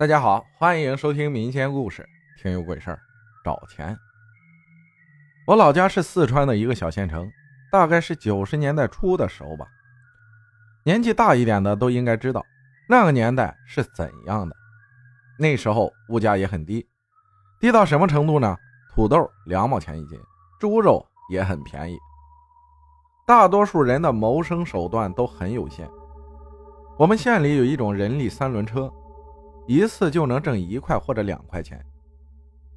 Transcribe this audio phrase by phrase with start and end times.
[0.00, 2.08] 大家好，欢迎收听民间故事，
[2.40, 2.98] 听有鬼事儿，
[3.44, 3.94] 找钱。
[5.46, 7.30] 我老家是四川的一个小县城，
[7.70, 9.66] 大概是九十年代初的时候吧。
[10.84, 12.42] 年纪大一点的都应该知道，
[12.88, 14.56] 那个年代是怎样的。
[15.38, 16.88] 那时候物价也很低，
[17.60, 18.56] 低到什么程度呢？
[18.94, 20.18] 土豆两毛钱一斤，
[20.58, 21.98] 猪肉也很便宜。
[23.26, 25.86] 大多数人的谋生手段都很有限。
[26.96, 28.90] 我们县里有一种人力三轮车，
[29.70, 31.80] 一次就能挣一块或者两块钱。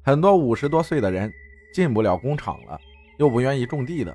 [0.04, 1.28] 很多五十多岁的人
[1.74, 2.80] 进不了工厂了，
[3.18, 4.14] 又不愿意种地的，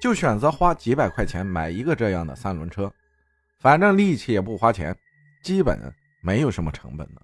[0.00, 2.90] 就选择花几百块钱买一个这样的三轮车，
[3.58, 4.96] 反正力气也不花钱，
[5.42, 5.78] 基本
[6.22, 7.20] 没有什么成本的。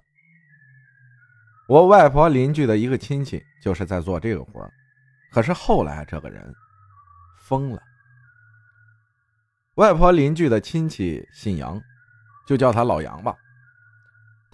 [1.68, 4.70] 我外婆邻居的一个亲戚就是在做这个活
[5.32, 6.54] 可是后来这个人
[7.38, 7.82] 疯了。
[9.76, 11.80] 外婆邻居的亲戚姓杨。
[12.46, 13.34] 就叫他老杨吧。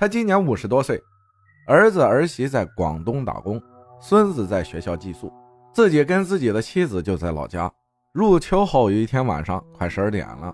[0.03, 1.01] 他今年五十多岁，
[1.65, 3.63] 儿子儿媳在广东打工，
[4.01, 5.33] 孙子在学校寄宿，
[5.73, 7.71] 自己跟自己的妻子就在老家。
[8.11, 10.53] 入秋后有一天晚上，快十二点了，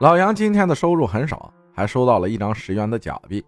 [0.00, 3.46] 老杨今天的收入很少，还收到了一张十元的假币，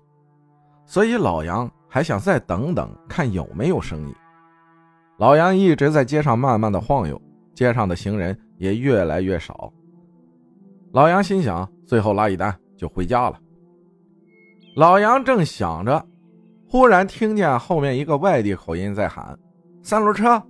[0.86, 4.14] 所以老杨还想再等等，看有没有生意。
[5.18, 7.20] 老杨一直在街上慢慢的晃悠，
[7.52, 9.72] 街上的行人也越来越少。
[10.92, 12.56] 老杨心想，最后拉一单。
[12.76, 13.36] 就回家了。
[14.76, 16.06] 老杨正想着，
[16.68, 19.36] 忽然听见后面一个外地口音在喊
[19.82, 20.40] ：“三轮车！”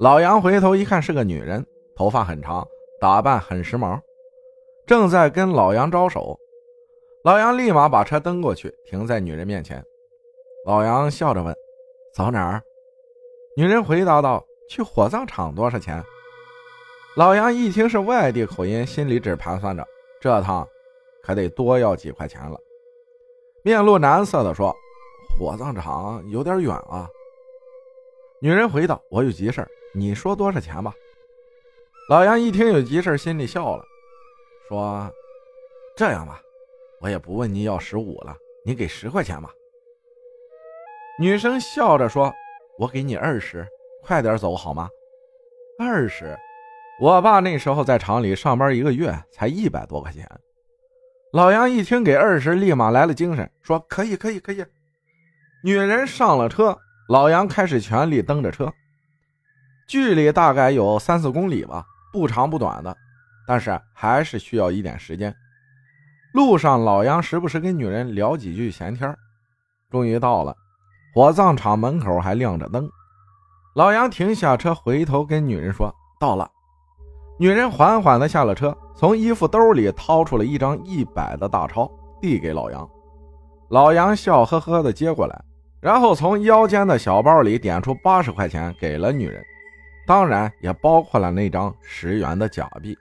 [0.00, 1.64] 老杨回头一看，是个女人，
[1.94, 2.66] 头发很长，
[2.98, 4.00] 打扮很时髦，
[4.86, 6.38] 正在跟老杨招手。
[7.24, 9.84] 老杨立马把车蹬过去，停在女人面前。
[10.64, 11.54] 老杨笑着问
[12.14, 12.62] ：“走哪儿？”
[13.56, 16.02] 女人回答道：“去火葬场，多少钱？”
[17.16, 19.86] 老杨一听是外地口音，心里只盘算着
[20.20, 20.66] 这趟。
[21.22, 22.56] 可得多要几块钱了，
[23.66, 24.72] 面露难色的说
[25.36, 27.10] ：“火葬场有点远啊。”
[28.40, 30.94] 女人回道：“我有急事你说多少钱吧。”
[32.08, 33.84] 老杨一听有急事心里笑了，
[34.68, 35.10] 说
[35.98, 36.40] ：“这样吧，
[37.00, 39.50] 我也不问你要十五了，你给十块钱吧。”
[41.18, 42.32] 女生笑着说
[42.78, 43.66] ：“我给你二十，
[44.00, 44.88] 快点走好吗？”
[45.76, 46.38] 二十，
[47.00, 50.24] 我爸那时候在厂里上班，一个月才一百多块钱。
[51.36, 54.64] 老杨一听给二十，立马来了精神，说：“可以，可以，可以。”
[55.62, 56.78] 女人上了车，
[57.10, 58.72] 老杨开始全力蹬着车，
[59.86, 62.96] 距离大概有三四公里吧，不长不短的，
[63.46, 65.36] 但是还是需要一点时间。
[66.32, 69.14] 路上，老杨时不时跟女人聊几句闲天
[69.90, 70.56] 终于到了
[71.12, 72.88] 火葬场门口，还亮着灯。
[73.74, 76.50] 老杨停下车，回头跟女人说：“到了。”
[77.38, 82.88] 女人缓缓地下了车，从衣服兜里掏出了一张一百的大钞，递给老杨。
[83.68, 85.44] 老杨笑呵呵地接过来，
[85.80, 89.44] 然后从腰间的小包里点出八十块钱给了女人，
[90.06, 92.96] 当然也包括了那张十元的假币。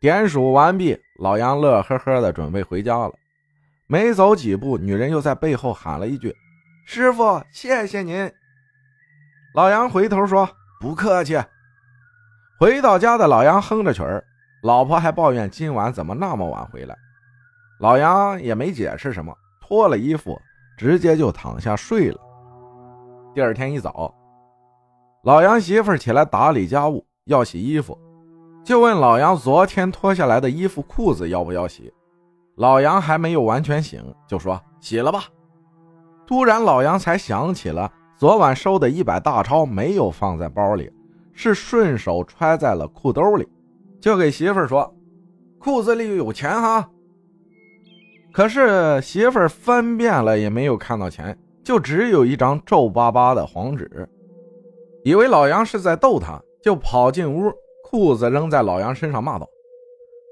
[0.00, 3.12] 点数完毕，老杨乐呵呵地准备回家了。
[3.86, 6.34] 没走几步，女人又在背后喊了一句
[6.86, 8.30] ：“师傅，谢谢您。”
[9.54, 10.46] 老杨回头说
[10.78, 11.42] ：“不客气。”
[12.58, 14.24] 回到家的老杨哼着曲儿，
[14.64, 16.96] 老婆还抱怨今晚怎么那么晚回来。
[17.78, 20.36] 老杨也没解释什么，脱了衣服
[20.76, 22.18] 直接就躺下睡了。
[23.32, 24.12] 第二天一早，
[25.22, 27.96] 老杨媳妇起来打理家务，要洗衣服，
[28.64, 31.94] 就问老杨昨天脱下来的衣服裤子要不要洗。
[32.56, 35.22] 老杨还没有完全醒，就说洗了吧。
[36.26, 40.90] 突然，老杨才想起了昨晚收的一百大钞没有放在包里。
[41.40, 43.46] 是顺手揣在了裤兜里，
[44.00, 44.92] 就给媳妇儿说
[45.60, 46.90] ：“裤子里有钱哈。”
[48.34, 53.88] 可是媳妇儿翻遍了也没有看到钱，就只有一张皱巴巴的黄纸。
[55.04, 57.52] 以为老杨是在逗他，就跑进屋，
[57.84, 59.48] 裤子扔在老杨身上，骂道：“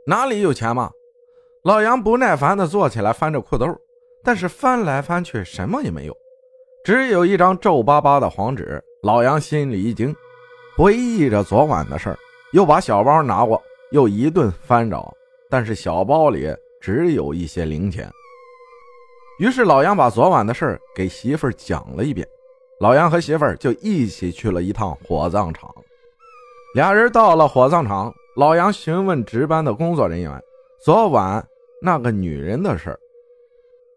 [0.09, 0.91] 哪里有钱嘛！”
[1.63, 3.65] 老杨不耐烦地坐起来，翻着裤兜，
[4.25, 6.17] 但是翻来翻去什么也没有，
[6.85, 8.83] 只有一张皱巴巴的黄纸。
[9.05, 10.13] 老杨心里一惊。
[10.77, 12.19] 回忆着昨晚的事儿，
[12.53, 13.63] 又把小包拿过，
[13.93, 15.11] 又一顿翻找，
[15.49, 18.07] 但是小包里只有一些零钱。
[19.39, 22.29] 于是老杨把昨晚的事儿给媳妇儿讲了一遍，
[22.79, 25.75] 老杨和媳妇儿就一起去了一趟火葬场。
[26.75, 30.39] 俩人到了火葬场，老杨询问值班的工作人员
[30.85, 31.43] 昨晚
[31.81, 33.01] 那个女人的事儿，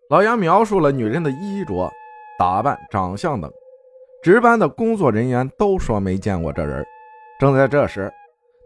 [0.09, 1.91] 老杨描述了女人的衣着、
[2.37, 3.51] 打扮、长相等。
[4.21, 6.85] 值班的工作人员都说没见过这人。
[7.39, 8.11] 正在这时，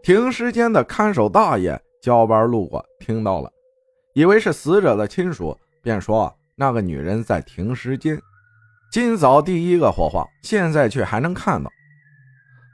[0.02, 3.48] 停尸间的看守大爷交班路过，听到了，
[4.14, 8.20] 以为是死者的亲属，便说那个女人在停尸间，
[8.90, 11.70] 今早第一个火化，现在却还能看到。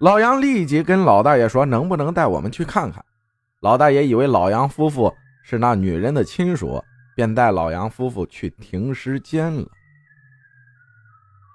[0.01, 3.05] 老杨立即跟老大爷说：“能不能带我们去看看？”
[3.61, 5.13] 老大爷以为老杨夫妇
[5.45, 6.83] 是那女人的亲属，
[7.15, 9.67] 便带老杨夫妇去停尸间了。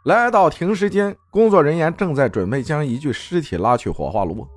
[0.06, 4.48] 来到停尸间，工作人员正在准备将一具尸体拉去火化炉。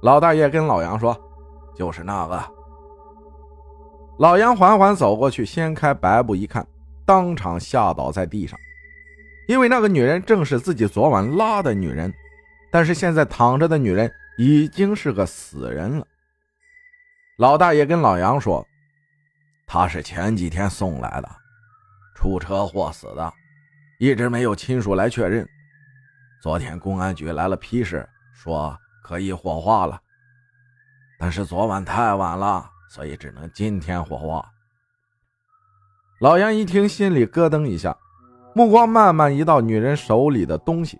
[0.00, 1.14] 老大爷跟老杨说
[1.76, 2.42] ：“就是那个。”
[4.18, 6.66] 老杨缓缓走过去，掀开白布一看，
[7.04, 8.58] 当场吓倒在地上，
[9.46, 12.12] 因为那个女人正是自己昨晚拉的女人。
[12.70, 16.06] 但是现在躺着的女人已经是个死人了。
[17.36, 18.66] 老大爷跟老杨说
[19.68, 21.28] ：“她是前几天送来的，
[22.14, 23.30] 出车祸死的，
[23.98, 25.46] 一直没有亲属来确认。
[26.40, 30.00] 昨天公安局来了批示，说可以火化了，
[31.18, 34.48] 但是昨晚太晚了，所以只能今天火化。”
[36.22, 37.96] 老杨一听，心里咯噔一下，
[38.54, 40.98] 目光慢慢移到女人手里的东西。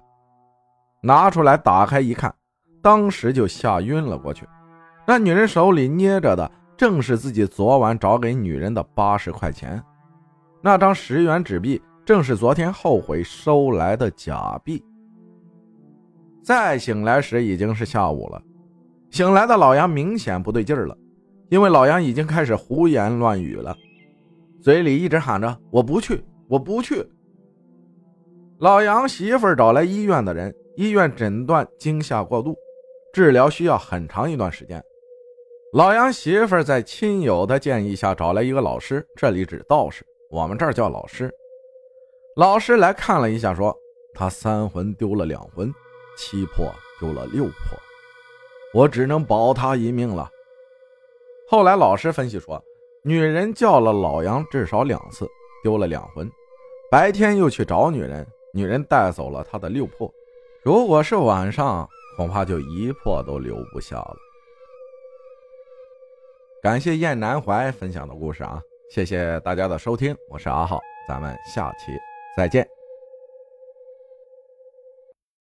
[1.01, 2.35] 拿出来打开一看，
[2.83, 4.45] 当时就吓晕了过去。
[5.07, 9.81] 那女人手里捏着的正是自己昨晚找给女人的八十块钱，
[10.61, 14.83] 那张十元纸币正是昨天后悔收来的假币。
[16.43, 18.43] 再醒来时已经是下午了，
[19.11, 20.97] 醒来的老杨明显不对劲儿了，
[21.51, 23.77] 因为老杨已经开始胡言乱语了，
[24.63, 27.07] 嘴里一直喊着“我不去，我不去”。
[28.57, 30.51] 老杨媳妇儿找来医院的人。
[30.79, 32.57] 医院诊断惊吓过度，
[33.13, 34.83] 治疗需要很长一段时间。
[35.75, 41.31] 老杨媳妇儿在亲友的建议下找来一个老师，这里指道士，我们这儿叫老师。
[42.39, 43.77] 老师来看了一下，说
[44.15, 45.75] 他三魂丢了两魂，
[46.17, 47.53] 七魄丢了六魄，
[48.73, 50.31] 我只能保他一命了。
[51.49, 52.63] 后来老师分析说，
[53.03, 55.29] 女人叫了老杨至少两次，
[55.65, 56.31] 丢了两魂，
[56.89, 58.25] 白天又去找女人，
[58.55, 60.09] 女人带走了他的六魄。
[60.63, 64.17] 如果是晚上，恐怕就一魄都留不下了。
[66.63, 68.63] 感谢燕南怀分享的故事啊！
[68.93, 71.91] 谢谢大家的收听，我是阿浩，咱们下期
[72.39, 72.78] 再见。